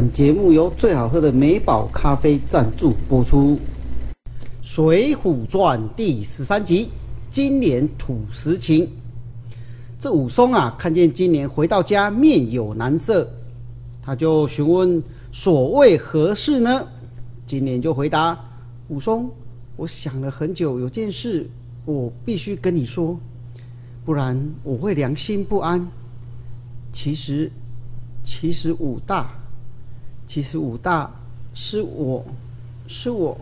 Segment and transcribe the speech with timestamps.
[0.00, 3.56] 本节目由最好喝的美宝咖啡赞助播出。
[4.62, 6.90] 《水浒传》第十三集：
[7.28, 8.88] 金莲吐实情。
[9.98, 13.30] 这武松啊，看见金莲回到家面有难色，
[14.00, 16.88] 他就询问所谓何事呢？
[17.44, 18.42] 金莲就回答
[18.88, 19.30] ：“武松，
[19.76, 21.46] 我想了很久，有件事
[21.84, 23.20] 我必须跟你说，
[24.06, 25.86] 不然我会良心不安。
[26.90, 27.52] 其实，
[28.24, 29.30] 其实武大。”
[30.30, 31.12] 其实武大
[31.54, 32.24] 是我，
[32.86, 33.36] 是我。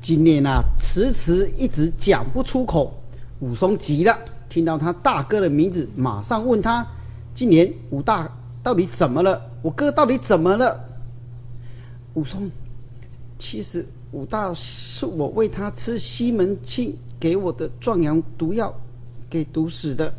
[0.00, 2.98] 今年啊，迟迟一直讲不出口。
[3.40, 4.18] 武松急了，
[4.48, 6.86] 听到他大哥的名字，马上问他
[7.36, 9.38] ：“今年武大到底怎么了？
[9.60, 10.82] 我哥到底怎么了？”
[12.16, 12.50] 武松，
[13.38, 18.74] 其实武大是我喂他吃西门庆给我的壮阳毒药，
[19.28, 20.10] 给毒死的。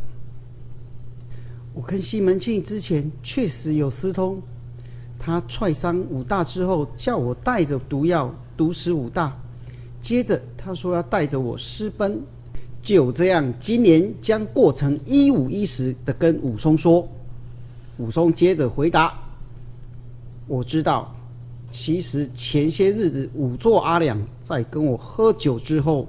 [1.74, 4.40] 我跟西门庆之前确实有私通。
[5.24, 9.32] 他踹伤武大之后，叫我带着毒药毒死武大。
[10.02, 12.20] 接着他说要带着我私奔。
[12.82, 17.08] 就这样，金莲将过程一五一十的跟武松说。
[18.00, 19.14] 武松接着回答
[20.50, 21.14] ：“我知道，
[21.70, 26.08] 其实前些日子五座阿两在跟我喝酒之后，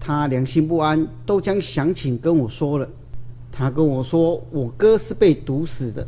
[0.00, 2.88] 他良心不安，都将详情跟我说了。
[3.52, 6.04] 他跟我说，我哥是被毒死的。”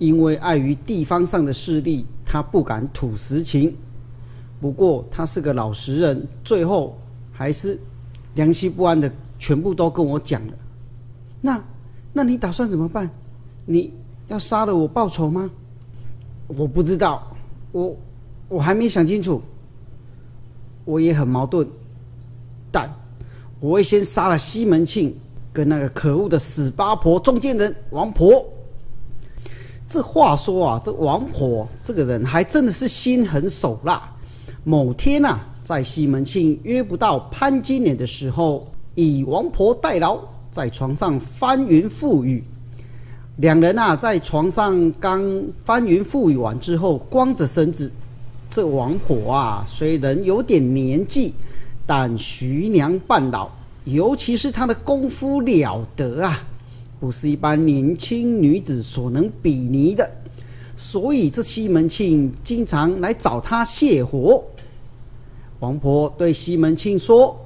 [0.00, 3.76] 因为碍于地方上的势力，他不敢吐实情。
[4.58, 6.98] 不过他是个老实人，最后
[7.30, 7.78] 还是
[8.34, 10.52] 良心不安的，全部都跟我讲了。
[11.42, 11.62] 那，
[12.14, 13.08] 那你打算怎么办？
[13.66, 13.92] 你
[14.28, 15.50] 要杀了我报仇吗？
[16.48, 17.36] 我不知道，
[17.70, 17.94] 我
[18.48, 19.42] 我还没想清楚。
[20.86, 21.68] 我也很矛盾，
[22.72, 22.90] 但
[23.60, 25.14] 我会先杀了西门庆
[25.52, 28.42] 跟那个可恶的死八婆中间人王婆。
[29.90, 34.00] 这话说啊，这王婆这个人还真的是心狠手辣。
[34.62, 38.64] 某天呐，在西门庆约不到潘金莲的时候，
[38.94, 40.20] 以王婆代劳，
[40.52, 42.44] 在床上翻云覆雨。
[43.38, 47.90] 两人啊，在床上刚翻云覆雨完之后，光着身子。
[48.48, 51.34] 这王婆啊，虽然有点年纪，
[51.84, 53.50] 但徐娘半老，
[53.82, 56.46] 尤其是她的功夫了得啊。
[57.00, 60.08] 不是一般年轻女子所能比拟的，
[60.76, 64.44] 所以这西门庆经常来找她泄火。
[65.60, 67.38] 王婆对西门庆说：“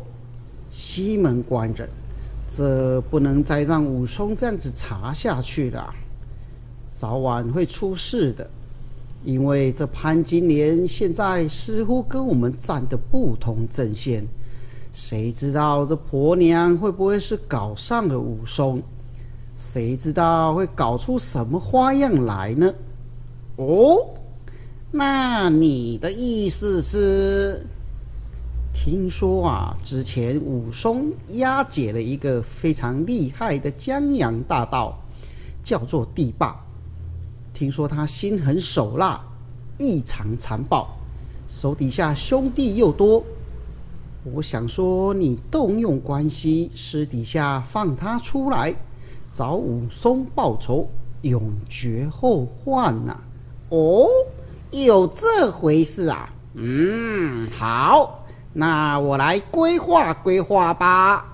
[0.72, 1.88] 西门官人，
[2.48, 5.94] 这不能再让武松这样子查下去了，
[6.92, 8.50] 早晚会出事的。
[9.24, 14.26] 因为这潘金莲现在似乎跟我们站的不同阵线，
[14.92, 18.82] 谁知道这婆娘会不会是搞上了武松？”
[19.56, 22.74] 谁知道会搞出什么花样来呢？
[23.56, 24.14] 哦，
[24.90, 27.66] 那你的意思是？
[28.72, 34.98] 听说啊，之前武松押解了一个非常厉害的江洋大盗，
[35.62, 36.60] 叫做帝霸。
[37.52, 39.24] 听说他心狠手辣，
[39.78, 40.88] 异常残暴，
[41.46, 43.22] 手底下兄弟又多。
[44.24, 48.74] 我想说，你动用关系，私底下放他出来。
[49.34, 50.88] 找武松报仇，
[51.22, 53.16] 永绝后患呐！
[53.70, 54.06] 哦，
[54.70, 56.32] 有这回事啊？
[56.54, 61.26] 嗯，好，那我来规划规划吧。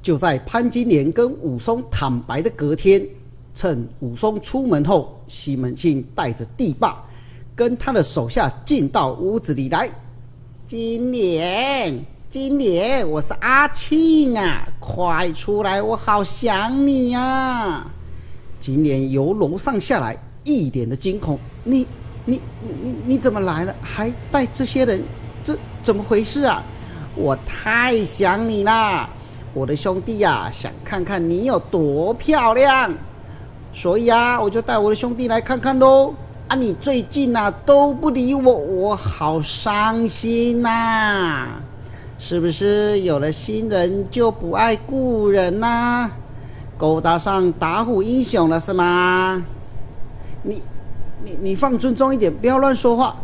[0.00, 3.06] 就在潘金莲跟武松坦白的隔天，
[3.52, 7.04] 趁武松出门后，西门庆带着地霸
[7.54, 9.86] 跟他的手下进到屋子里来。
[10.66, 12.02] 金莲。
[12.32, 17.84] 金莲，我是阿庆啊，快出来，我好想你呀！
[18.58, 21.38] 金莲由楼上下来，一脸的惊恐。
[21.62, 21.86] 你、
[22.24, 23.76] 你、你、你、你怎么来了？
[23.82, 25.02] 还带这些人？
[25.44, 26.62] 这怎么回事啊？
[27.14, 29.10] 我太想你啦，
[29.52, 32.94] 我的兄弟呀，想看看你有多漂亮，
[33.74, 36.14] 所以啊，我就带我的兄弟来看看喽。
[36.48, 41.60] 啊，你最近呐都不理我，我好伤心呐！
[42.24, 46.08] 是不是有了新人就不爱故人呐？
[46.78, 49.44] 勾搭上打虎英雄了是吗？
[50.44, 50.62] 你、
[51.24, 53.16] 你、你放尊重一点，不要乱说话。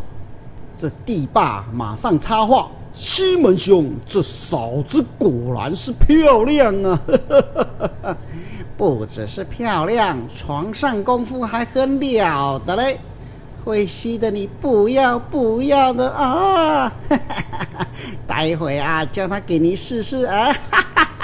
[0.75, 6.99] 这帝霸马上插话：“西门兄，这嫂子果然是漂亮啊！
[8.77, 12.99] 不只是漂亮，床上功夫还很了得嘞。”
[13.63, 16.91] 会吸的你不要不要的啊！
[18.25, 20.53] 待会啊，叫他给你试试啊！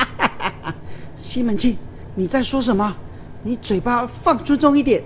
[1.15, 1.77] 西门庆，
[2.15, 2.95] 你在说什么？
[3.43, 5.01] 你嘴巴放尊重一点，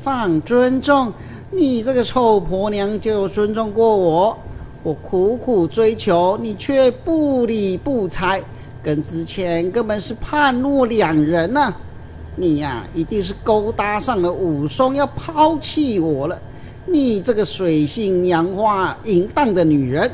[0.00, 1.12] 放尊重。
[1.50, 4.36] 你这个臭婆娘就有尊重过我，
[4.82, 8.42] 我苦苦追求，你却不理不睬，
[8.82, 11.72] 跟之前根本是判若两人呐！
[12.36, 16.40] 你呀，一定是勾搭上了武松，要抛弃我了。
[16.86, 20.10] 你这个水性杨花、淫荡的女人，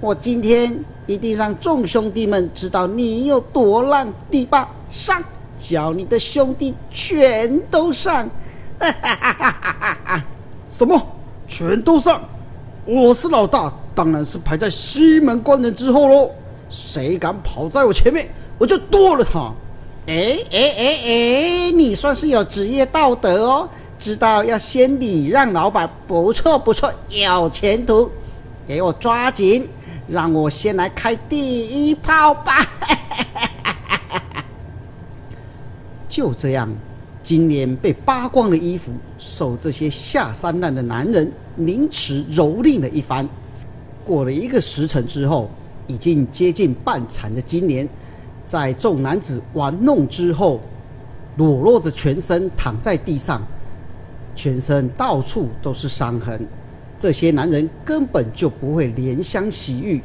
[0.00, 4.12] 我今天一定让众兄弟们知道你有多浪！
[4.30, 5.22] 第八上，
[5.56, 8.30] 叫你的兄弟全都上！
[8.78, 10.24] 哈哈哈哈哈哈！
[10.68, 11.00] 什么？
[11.48, 12.22] 全都上？
[12.86, 16.30] 我是老大，当然是排在西门官人之后喽。
[16.70, 18.28] 谁敢跑在我前面，
[18.58, 19.52] 我就剁了他！
[20.08, 28.10] 哎哎哎哎，你算是有职业道德哦，知道要先礼让老板，不错不错，有前途。
[28.66, 29.68] 给我抓紧，
[30.08, 32.66] 让我先来开第一炮吧！
[36.08, 36.68] 就这样。
[37.22, 43.28] 金莲被扒光了衣服，受这些下三滥的男人凌迟蹂躏了一番。
[44.06, 45.50] 过了一个时辰之后，
[45.86, 47.86] 已经接近半残的金莲，
[48.48, 50.58] 在众男子玩弄之后，
[51.36, 53.42] 裸露着全身躺在地上，
[54.34, 56.48] 全身到处都是伤痕。
[56.98, 60.02] 这些男人根本就不会怜香惜玉，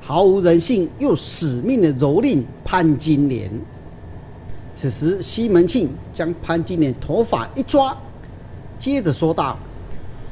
[0.00, 3.50] 毫无人性又死命的蹂躏潘金莲。
[4.74, 7.94] 此时，西门庆将潘金莲头发一抓，
[8.78, 9.58] 接着说道：“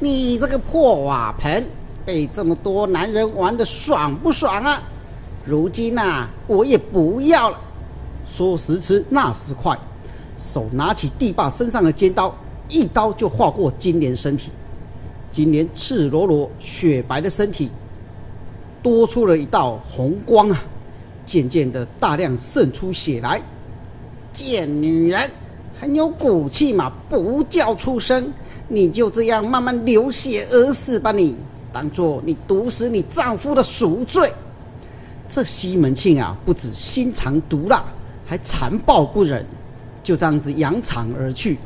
[0.01, 1.63] 你这个破瓦盆，
[2.03, 4.81] 被这么多男人玩的爽不爽啊？
[5.47, 7.61] 如今呐，我也不要了。”
[8.27, 9.77] 说时迟，那时快，
[10.35, 12.35] 手拿起地霸身上的尖刀，
[12.67, 14.51] 一刀就划过金莲身体。
[15.31, 17.71] 金莲赤裸裸、雪白的身体，
[18.83, 20.61] 多出了一道红光啊！
[21.25, 23.41] 渐渐的，大量渗出血来。
[24.33, 25.31] 贱女人，
[25.79, 26.91] 很有骨气嘛！
[27.09, 28.33] 不叫出声，
[28.67, 31.11] 你就这样慢慢流血而死吧！
[31.11, 31.35] 你
[31.71, 34.31] 当做你毒死你丈夫的赎罪。
[35.27, 37.83] 这西门庆啊，不止心肠毒辣，
[38.25, 39.45] 还残暴不忍，
[40.01, 41.57] 就这样子扬长而去。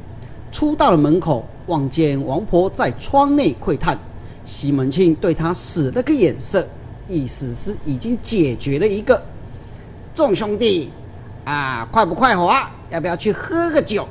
[0.51, 3.97] 出到了门口，望见王婆在窗内窥探，
[4.45, 6.67] 西门庆对他使了个眼色，
[7.07, 9.21] 意思是已经解决了一个。
[10.13, 10.91] 众兄弟。
[11.43, 12.71] 啊，快不快活啊？
[12.91, 14.07] 要不要去喝个酒？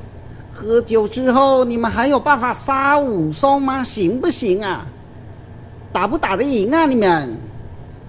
[0.52, 3.84] 喝酒之后，你们还有办法杀武松吗？
[3.84, 4.84] 行不行啊？
[5.92, 6.86] 打不打得赢啊？
[6.86, 7.36] 你们？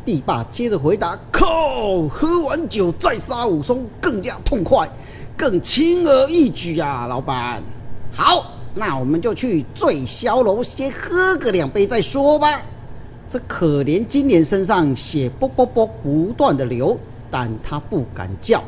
[0.06, 4.90] 帝霸接着回答：靠，喝完酒再杀武松，更加痛快，
[5.38, 7.08] 更轻而易举啊！
[7.08, 7.62] 老板，
[8.14, 12.62] 好，那我们就去醉霄楼先喝个两杯再说吧。
[13.28, 18.64] 这可怜金莲身上血啵啵啵不断的流，但他不敢叫。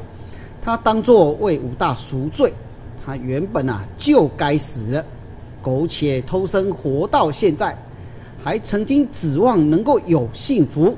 [0.62, 2.54] 他当作为武大赎罪，
[3.06, 5.06] 他原本啊就该死了，
[5.62, 7.78] 苟且偷生活到现在，
[8.42, 10.98] 还曾经指望能够有幸福，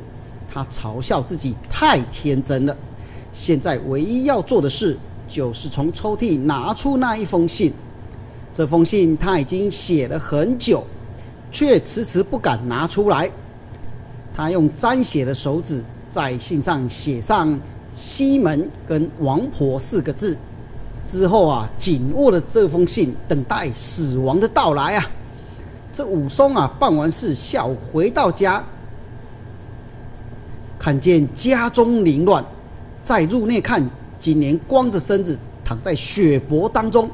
[0.56, 2.74] 他嘲笑自己太天真了。
[3.34, 4.98] 现在唯一要做的事，
[5.28, 7.74] 就是从抽屉拿出那一封信。
[8.54, 10.82] 这封信他已经写了很久，
[11.52, 13.30] 却迟迟不敢拿出来。
[14.34, 17.60] 他用沾血的手指在信上写上。
[17.92, 20.38] 西门跟王婆四个字
[21.06, 25.06] 之后啊，紧握了这封信，等待死亡的到来啊。
[25.90, 28.62] 这武松啊，办完事下午回到家，
[30.86, 32.46] 看见家中凌乱，
[33.02, 33.84] 再入内看，
[34.20, 37.10] 金莲光着身子躺在血泊当中，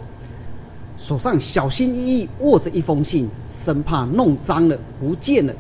[0.98, 5.54] 手上小心翼翼握着一封信，生怕弄脏了不见了。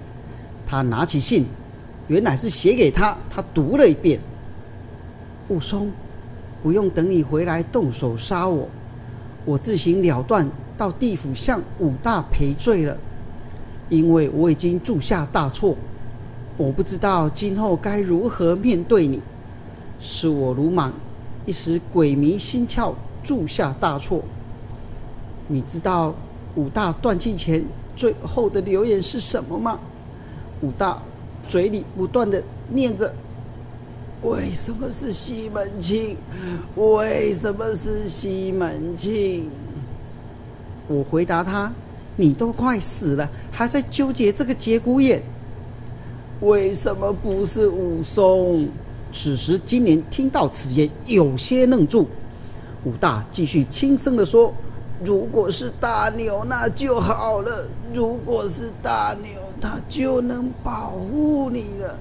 [0.67, 1.45] 他拿起信，
[2.09, 4.19] 原来是写给他，他读了一遍。
[5.47, 5.89] 武松，
[6.61, 8.67] 不用等你回来动手杀我，
[9.45, 10.45] 我自行了断，
[10.77, 12.97] 到地府向武大赔罪了。
[13.87, 15.77] 因为我已经铸下大错，
[16.57, 19.21] 我不知道今后该如何面对你。
[19.99, 20.91] 是我鲁莽，
[21.45, 22.93] 一时鬼迷心窍，
[23.23, 24.23] 铸下大错。
[25.47, 26.15] 你知道
[26.55, 27.63] 武大断气前
[27.95, 29.79] 最后的留言是什么吗？
[30.61, 31.01] 武大
[31.47, 33.13] 嘴里不断的念着。
[34.23, 36.15] 为什么是西门庆？
[36.75, 39.49] 为什么是西门庆？
[40.87, 41.71] 我回答他
[42.17, 45.23] ：“你都快死了，还在纠结这个节骨眼？
[46.41, 48.67] 为什么不是武松？”
[49.13, 52.07] 此时金莲听到此言，有些愣住。
[52.83, 54.53] 武大继续轻声的说
[55.03, 59.29] ：“如果是大牛，那就好了；如果是大牛，
[59.59, 61.97] 他就能保护你了。”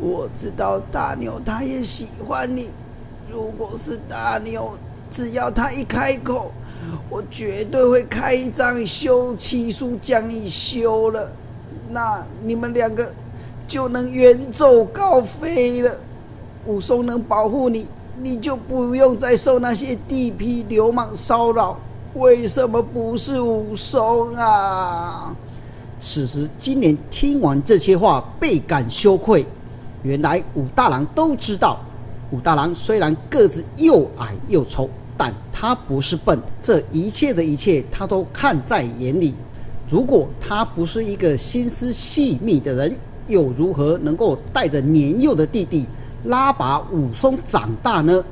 [0.00, 2.70] 我知道大牛他也喜欢你。
[3.30, 4.78] 如果是大牛，
[5.12, 6.50] 只要他一开口，
[7.10, 11.30] 我绝对会开一张休妻书将你休了，
[11.90, 13.12] 那你们两个
[13.68, 15.94] 就能远走高飞了。
[16.66, 17.86] 武松能保护你，
[18.20, 21.78] 你就不用再受那些地痞流氓骚扰。
[22.14, 25.36] 为什么不是武松啊？
[26.00, 29.46] 此时金莲听完这些话，倍感羞愧。
[30.02, 31.78] 原来武大郎都知道，
[32.32, 34.90] 武大郎虽然个子又矮又丑。
[35.20, 39.34] 但他不是笨，这一切的一切他都看在眼里。
[39.88, 42.96] 如果他不是一个心思细密的人，
[43.28, 45.86] 又如何能够带着年幼的弟弟
[46.24, 48.24] 拉拔武松长大呢？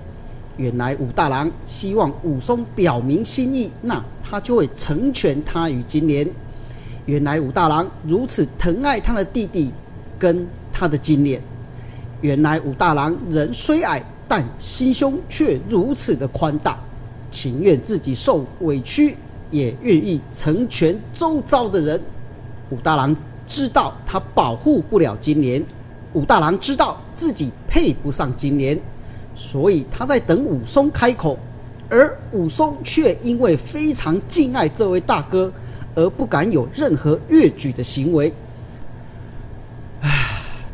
[0.57, 6.29] 原来武大郎希望武松表明心意，那他就会成全他与金莲。
[7.05, 9.73] 原来武大郎如此疼爱他的弟弟
[10.19, 11.41] 跟他的金莲。
[12.21, 14.05] 原来武大郎人虽矮。
[14.29, 16.77] 但心胸却如此的宽大，
[17.31, 19.17] 情愿自己受委屈，
[19.53, 22.01] 也愿意成全周遭的人。
[22.71, 23.15] 武大郎
[23.47, 25.65] 知道他保护不了金莲，
[26.13, 28.79] 武大郎知道自己配不上金莲，
[29.35, 31.39] 所以他在等武松开口，
[31.89, 35.53] 而武松却因为非常敬爱这位大哥，
[35.95, 38.33] 而不敢有任何越矩的行为。
[40.01, 40.11] 唉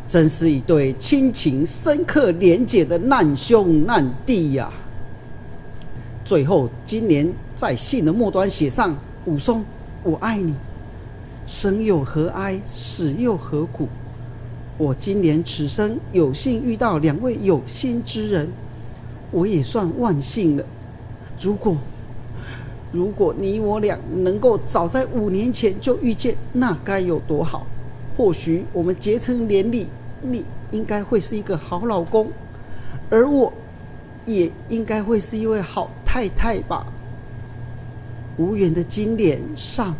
[0.09, 4.71] 真是一对亲情深刻连结的难兄难弟呀！
[6.25, 9.65] 最后，金莲在信的末端写上：“武松，
[10.03, 10.55] 我爱你，
[11.53, 13.87] 生又何哀，死又何苦？
[14.79, 18.49] 我金莲此生有幸遇到两位有心之人，
[19.31, 20.65] 我也算万幸了。
[21.39, 21.77] 如果
[22.91, 27.67] 如果你我俩能够早在五年前就遇见，那该有多好！
[28.17, 29.89] 或许我们结成连理。”
[30.25, 32.29] 你应该会是一个好老公，
[33.11, 33.53] 而我，
[34.25, 36.87] 也应该会是一位好太太吧。
[38.39, 39.95] 无缘的金莲上，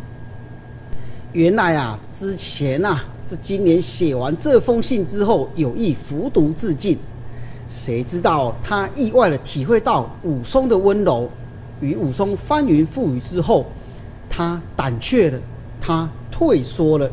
[1.33, 6.95] 原来啊，之前啊，这金莲写完这封信之后，有意服毒自尽，
[7.67, 11.27] 谁知道他意外的体会到武松的温柔，
[11.81, 13.65] 与武松翻云覆雨之后，
[14.29, 15.39] 他胆怯了，
[15.81, 17.09] 他退缩了。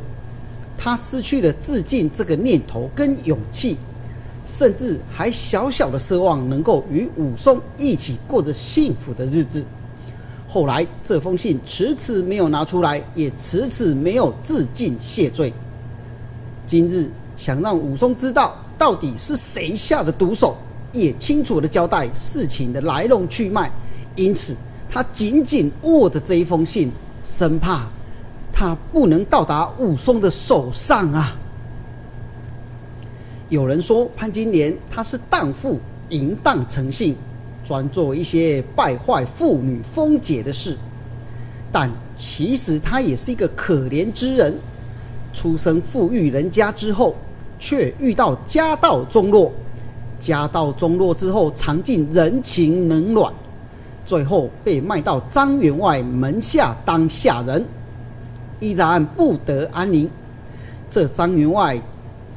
[0.76, 3.78] 他失去了自尽这个念头跟勇气，
[4.44, 9.64] 甚至还小小的奢望能够与武松一起过着幸福的日子。
[10.52, 15.54] 后来这封信迟迟没有拿出来，也迟迟没有自尽谢罪。
[16.66, 20.56] 今日想让武松知道到底是谁下的毒手，
[20.90, 23.70] 也清楚的交代事情的来龙去脉，
[24.16, 24.56] 因此
[24.90, 26.90] 他紧紧握着这一封信，
[27.22, 27.86] 生怕。
[28.52, 31.38] 他不能到达武松的手上啊！
[33.48, 35.78] 有人说潘金莲她是荡妇，
[36.08, 37.14] 淫荡成性，
[37.70, 40.76] 专做一些败坏妇女风节的事。
[41.70, 44.58] 但其实他也是一个可怜之人，
[45.32, 47.14] 出生富裕人家之后，
[47.60, 49.52] 却遇到家道中落，
[50.18, 53.32] 家道中落之后尝尽人情冷暖，
[54.04, 57.64] 最后被卖到张员外门下当下人。
[58.58, 60.10] 依然不得安宁。
[60.88, 61.80] 这张员外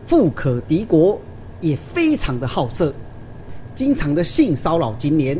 [0.05, 1.19] 富可敌国，
[1.59, 2.93] 也非常的好色，
[3.75, 5.39] 经常的性骚扰金莲，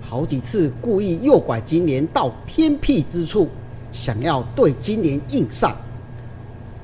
[0.00, 3.48] 好几次故意诱拐金莲到偏僻之处，
[3.92, 5.74] 想要对金莲硬上。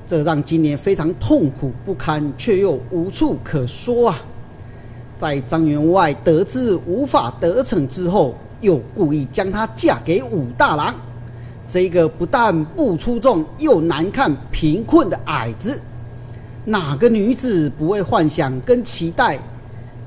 [0.07, 4.21] 这让金莲非常痛苦不堪，却又无处可说啊。
[5.17, 10.93] 在张员外得知无法得逞之后，又故意将她嫁给武大郎。
[11.65, 15.81] 这个不但不出众又难看、贫困的矮子，
[16.63, 19.39] 哪个女子不会幻想跟期待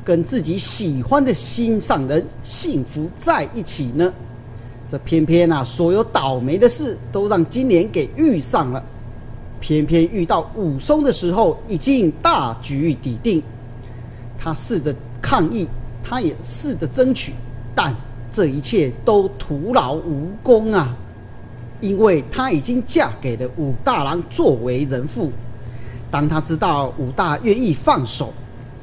[0.09, 4.11] 跟自己喜欢的心上人幸福在一起呢？
[4.87, 8.83] 这偏偏啊，所有倒霉的事都让金莲给遇上了。
[9.61, 13.43] 偏偏遇到武松的时候，已经大局已定。
[14.39, 15.69] 他试着抗议，
[16.02, 17.35] 他也试着争取，
[17.75, 17.95] 但
[18.30, 20.97] 这一切都徒劳无功啊！
[21.82, 25.30] 因为她已经嫁给了武大郎作为人父，
[26.11, 28.32] 当她知道武大愿意放手，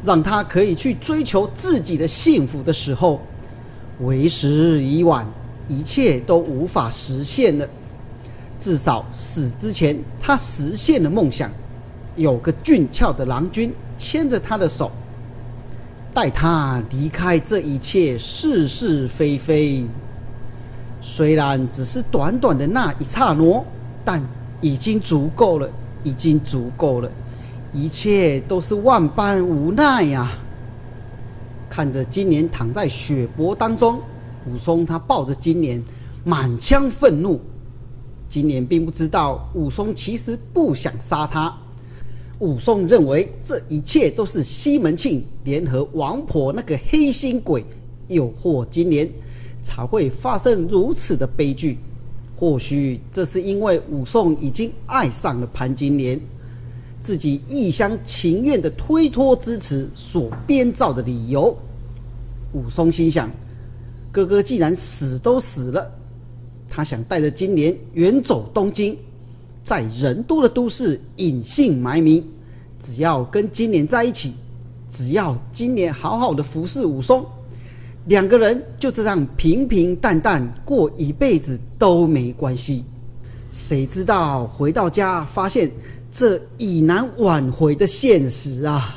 [0.05, 3.19] 让他可以去追求自己的幸福的时候，
[4.01, 5.27] 为时已晚，
[5.67, 7.67] 一切都无法实现了。
[8.59, 11.51] 至少死之前，他实现了梦想，
[12.15, 14.91] 有个俊俏的郎君牵着他的手，
[16.13, 19.83] 带他离开这一切是是非非。
[21.01, 23.63] 虽然只是短短的那一刹那，
[24.03, 24.23] 但
[24.61, 25.69] 已经足够了，
[26.03, 27.11] 已经足够了。
[27.75, 30.31] 一切都是万般无奈呀。
[31.69, 33.99] 看着金莲躺在血泊当中，
[34.47, 35.83] 武松他抱着金莲，
[36.23, 37.41] 满腔愤怒。
[38.29, 41.53] 金莲并不知道武松其实不想杀他。
[42.39, 47.65] 武松认为这一切都是西门庆联合王婆那个黑心鬼
[48.07, 49.09] 诱惑金莲，
[49.61, 51.77] 才会发生如此的悲剧。
[52.37, 56.19] 或许这是因为武松已经爱上了潘金莲，
[57.05, 61.55] 自己一厢情愿的推脱支持所编造的理由。
[62.51, 63.29] 武松心想：
[64.11, 65.91] 哥哥既然死都死了。
[66.67, 68.97] 他想带着金莲远走东京，
[69.63, 72.25] 在人多的都市隐姓埋名。
[72.79, 74.33] 只要跟金莲在一起，
[74.89, 77.23] 只要金莲好好的服侍武松，
[78.07, 82.83] 两个人就这样平平淡淡过一辈子都没关系。
[83.51, 85.71] 谁知道回到家发现
[86.17, 88.95] 这已难挽回的现实啊！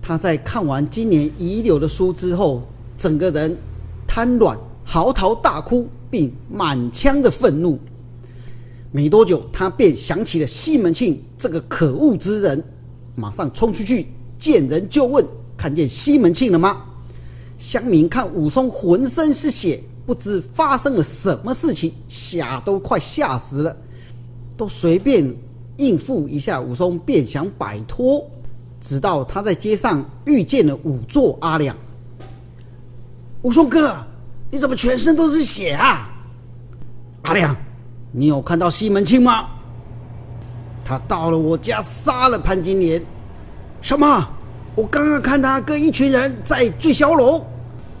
[0.00, 2.62] 他在看完今年遗留的书之后，
[2.96, 3.56] 整个人
[4.06, 4.56] 瘫软。
[4.84, 7.78] 嚎啕大哭，并满腔的愤怒。
[8.90, 12.64] 没多久，他便想起了西门庆这个可恶之人，
[13.14, 15.24] 马上冲出去见人就问
[15.56, 16.82] ：“看见西门庆了吗？”
[17.58, 23.76] 乡民看武松浑身是血，不知发生了什么事情，吓都快吓死了，
[24.60, 25.34] 都随便
[25.78, 28.22] 应付一下武松，便想摆脱。
[28.78, 31.74] 直到他在街上遇见了仵作阿亮，
[33.40, 33.96] 武松哥。
[34.50, 36.10] 你怎么全身都是血啊，
[37.22, 37.56] 阿亮？
[38.12, 39.46] 你有看到西门庆吗？
[40.84, 43.02] 他到了我家杀了潘金莲。
[43.80, 44.28] 什么？
[44.74, 47.42] 我刚刚看他跟一群人在醉霄楼。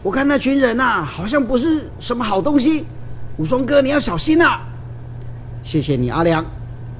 [0.02, 2.84] 我看那群人呐，好像不是什么好东西。
[3.38, 4.60] 武松哥，你要小心呐！
[5.62, 6.44] 谢谢你，阿良。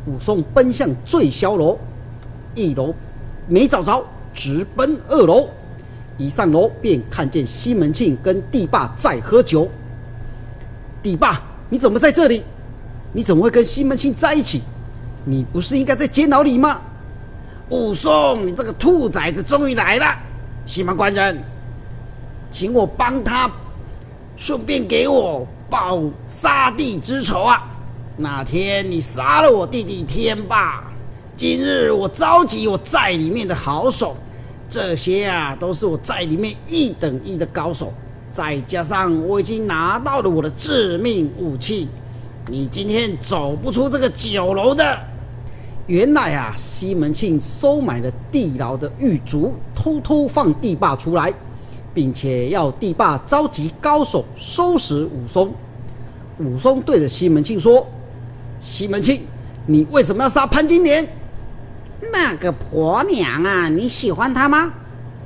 [0.06, 1.78] 武松奔向醉霄楼，
[2.54, 2.94] 一楼
[3.46, 5.48] 没找着，直奔二楼。
[6.16, 9.68] 一上楼便看见西门庆跟地霸在喝酒。
[11.02, 12.42] 地霸，你怎么在这里？
[13.12, 14.62] 你怎么会跟西门庆在一起？
[15.24, 16.80] 你不是应该在监牢里吗？
[17.70, 20.06] 武松，你这个兔崽子终于来了！
[20.66, 21.42] 西门官人，
[22.50, 23.50] 请我帮他，
[24.36, 27.69] 顺便给我报杀弟之仇啊！
[28.20, 30.84] 那天你杀了我弟弟天霸，
[31.34, 34.14] 今日我召集我寨里面的好手。
[34.68, 37.90] 这些啊，都是我在里面一等一的高手，
[38.30, 41.88] 再加上我已经拿到了我的致命武器，
[42.50, 44.98] 你今天走不出这个酒楼的。
[45.86, 51.32] 原来啊，西门庆收买了地牢的狱卒，偷偷放地霸出来，
[51.94, 55.50] 并且要地霸召集高手收拾武松。
[56.38, 57.86] 武松对着西门庆说
[58.60, 59.22] ：“西门庆，
[59.66, 61.06] 你为什么要杀潘金莲？”
[62.12, 64.72] 那个婆娘啊，你喜欢她吗？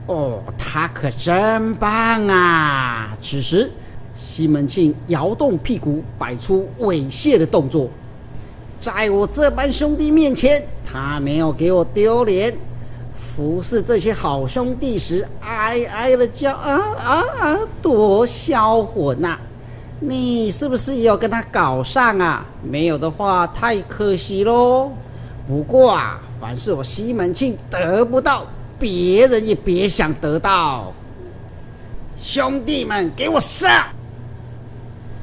[0.06, 3.16] 哦，她可真棒啊！
[3.20, 3.72] 此时，
[4.14, 7.88] 西门庆摇动屁股，摆出猥亵的动作。
[8.80, 12.54] 在我这班兄弟面前，他没有给我丢脸。
[13.14, 19.38] 服侍这些好兄弟时，哀哀的叫啊啊啊，多销魂呐！
[20.06, 22.46] 你是不是也要跟他搞上啊？
[22.62, 24.92] 没有的话，太可惜喽。
[25.46, 26.20] 不过啊。
[26.40, 28.46] 凡是我西门庆得不到，
[28.78, 30.92] 别人也别想得到。
[32.18, 33.86] 兄弟们，给我上！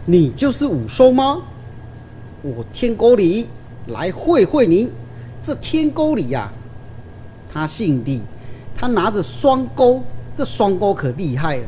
[0.08, 1.44] 你就是武松吗？
[2.42, 3.48] 我天沟里
[3.88, 4.90] 来会会你。
[5.40, 6.52] 这天沟里呀，
[7.54, 8.24] 他姓李，
[8.76, 10.02] 他拿着双钩，
[10.34, 11.64] 这双钩可厉害了，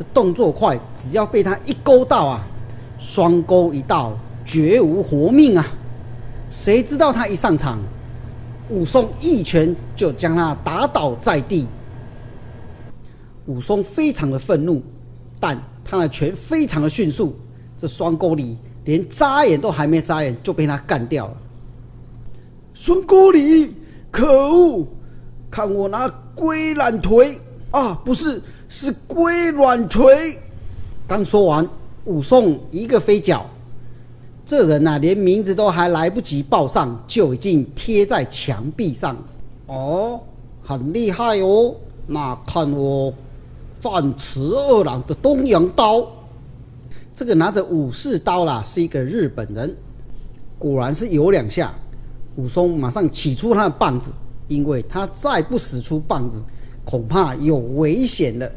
[0.00, 2.40] 这动作快，只要被他一勾到啊，
[2.98, 5.66] 双钩一到，绝无活命啊！
[6.48, 7.78] 谁知道他一上场？
[8.70, 11.66] 武松一拳就将他打倒在地。
[13.44, 14.80] 武松非常的愤怒，
[15.38, 17.36] 但他的拳非常的迅速，
[17.76, 21.36] 这双勾里连眨眼都还没眨眼就被他干掉了。
[22.72, 23.74] 双勾里，
[24.10, 24.86] 可恶！
[25.50, 27.38] 看我拿龟卵锤
[27.70, 28.40] 啊，不是，
[28.72, 30.38] 是龟卵锤！
[31.04, 31.68] 刚说完，
[32.04, 33.44] 武松一个飞脚。
[34.46, 39.16] 这人呐，连名字都还来不及报上，就已经贴在墙壁上。
[39.66, 40.20] 哦，
[40.62, 41.74] 很厉害哦。
[42.06, 43.12] 那看我
[43.80, 46.06] 范慈二郎的东洋刀。
[47.12, 49.76] 这个拿着武士刀啦，是一个日本人。
[50.60, 51.74] 果然是有两下，
[52.36, 54.12] 武松马上取出他的棒子，
[54.46, 56.40] 因为他再不使出棒子，
[56.90, 58.50] 恐怕有危险了。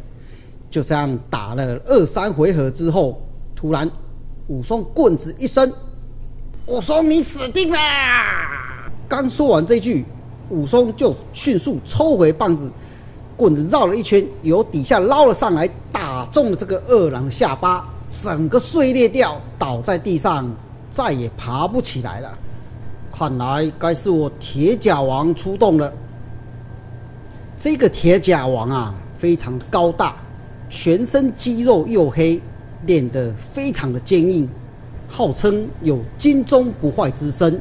[0.71, 3.21] 就这样打了二三回合之后，
[3.55, 3.89] 突然。
[4.47, 5.71] 武松棍子一伸，
[6.65, 7.77] 武松你死定了！
[9.07, 10.03] 刚说完这句，
[10.49, 12.69] 武松就迅速抽回棒子，
[13.37, 17.87] 棍子绕了一圈，由底下捞了上来，打中了这个二郎下巴，
[18.21, 20.53] 整个碎裂掉，倒在地上，
[20.91, 22.37] 再也爬不起来了。
[23.13, 25.91] 看来该是我铁甲王出动了。
[27.55, 30.15] 这个铁甲王啊，非常高大，
[30.69, 32.41] 全身肌肉黝黑，
[32.85, 34.49] 练得非常的坚硬，
[35.07, 37.59] 号称有金钟不坏之身，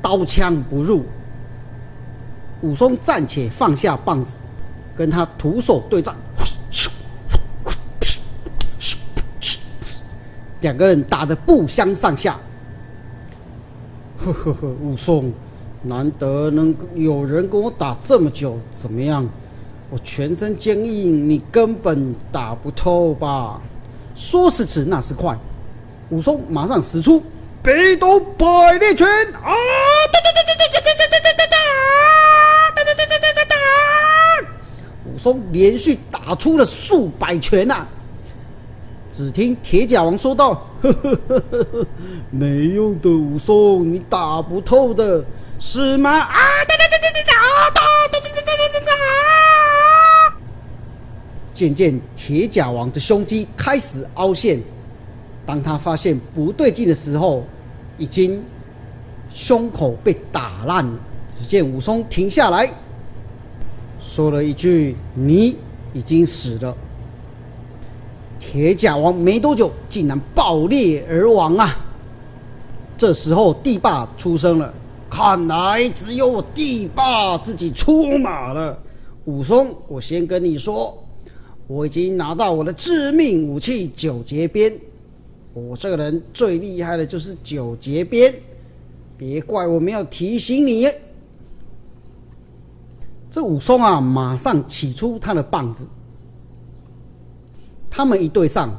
[0.00, 1.04] 刀枪不入。
[2.60, 4.38] 武松暂且放下棒子，
[4.96, 6.14] 跟他徒手对战。
[10.60, 12.38] 两个人打得不相上下。
[14.18, 15.32] 呵呵呵，武松，
[15.82, 19.28] 难得能有人跟我打这么久，怎么样？
[19.90, 23.60] 我全身坚硬，你根本打不透吧？
[24.14, 25.38] 说时迟，那时快，
[26.08, 27.22] 武松马上使出
[27.62, 29.52] 北斗百裂拳啊！
[30.12, 31.44] 哒哒哒哒哒哒哒哒哒哒
[32.74, 33.56] 哒哒哒哒哒哒！
[35.06, 37.86] 武松连续打出了数百拳呐。
[39.12, 41.86] 只听铁甲王说道：“呵呵呵呵呵，
[42.30, 45.22] 没用的，武松，你打不透的，
[45.64, 46.10] 是吗？
[46.10, 46.34] 啊！
[46.66, 47.34] 哒哒哒哒哒哒！
[47.38, 47.70] 啊！
[47.72, 48.90] 哒哒哒哒哒咚！
[48.98, 50.34] 啊！
[51.54, 54.58] 渐渐，铁甲王的胸肌开始凹陷。
[55.46, 57.44] 当他发现不对劲的时候，
[57.96, 58.42] 已经
[59.30, 60.84] 胸口被打烂。
[61.28, 62.68] 只见武松停下来，
[64.00, 65.56] 说了一句：“你
[65.92, 66.76] 已经死了。”
[68.40, 71.76] 铁甲王没多久竟然爆裂而亡啊！
[72.98, 74.74] 这时候，地霸出生了。
[75.14, 78.82] 看来只有我帝霸自己出马了。”
[79.26, 81.06] 武松，我先跟你说，
[81.66, 84.72] 我已经拿到我的致命武器九节鞭。
[85.52, 88.34] 我这个人最厉害的就是九节鞭，
[89.18, 90.88] 别怪我没有提醒你。
[93.30, 95.86] 这武松啊，马上取出他的棒子。
[97.90, 98.74] 他们一对上，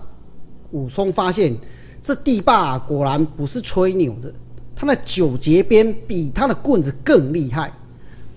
[0.72, 1.56] 武松发现
[2.02, 4.34] 这地霸果然不是吹牛的，
[4.84, 7.72] 他的九节鞭比他的棍子更厉害。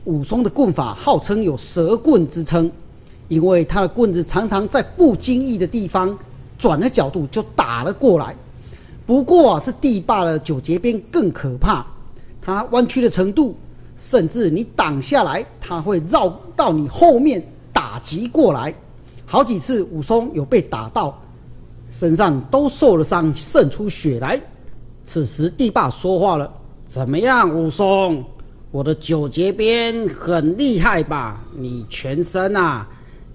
[0.04, 2.70] 武松的棍法号称有蛇棍之称，
[3.26, 6.16] 因为他的棍子常常在不经意的地方
[6.56, 8.36] 转了角度就打了过来。
[9.04, 11.84] 不过啊，这地霸的九节鞭更可怕，
[12.40, 13.56] 它弯曲的程度，
[13.96, 18.72] 甚至你挡下来，它会绕到你后面打击过来。
[19.26, 21.20] 好几次，武松有被打到，
[21.90, 24.40] 身上都受了伤，渗出血来。
[25.06, 26.52] 此时，地霸说话了
[26.84, 28.24] ：“怎么样，武松？
[28.72, 31.40] 我的九节鞭很厉害吧？
[31.56, 32.86] 你全身啊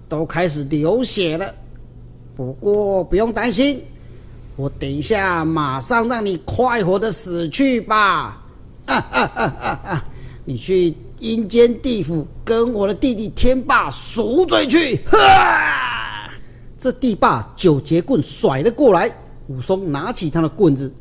[0.08, 1.52] 都开始流血了。
[2.36, 3.82] 不过不用担心，
[4.54, 8.40] 我等一下马上让你快活的死去吧！
[8.84, 10.04] 啊啊啊啊啊！
[10.44, 14.96] 你去。”阴间地府跟我的弟弟天霸赎罪去！
[15.06, 16.28] 哈！
[16.76, 19.08] 这地霸九节棍甩了过来，
[19.46, 20.92] 武松拿起他的棍子，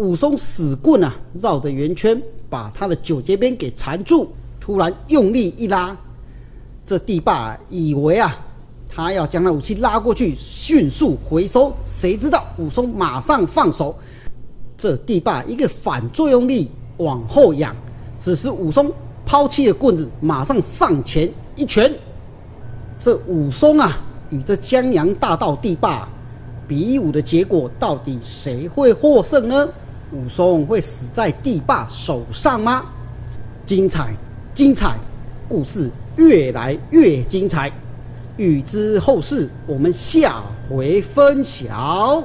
[0.00, 4.32] 武松使棍啊，绕着圆圈把他的九节鞭给缠住。
[4.58, 5.94] 突然用力一拉，
[6.82, 8.34] 这地霸以为啊，
[8.88, 11.70] 他要将那武器拉过去，迅速回收。
[11.84, 13.94] 谁知道武松马上放手，
[14.74, 17.76] 这地霸一个反作用力往后仰，
[18.16, 18.90] 此时武松。
[19.26, 21.92] 抛弃了棍子，马上上前一拳。
[22.96, 26.08] 这武松啊，与这江洋大盗地霸
[26.66, 29.68] 比武的结果，到底谁会获胜呢？
[30.12, 32.84] 武松会死在地霸手上吗？
[33.64, 34.12] 精彩，
[34.52, 34.96] 精彩，
[35.48, 37.70] 故事越来越精彩。
[38.36, 42.24] 欲知后事，我们下回分晓。